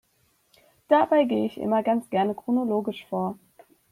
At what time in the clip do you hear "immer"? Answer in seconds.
1.59-1.83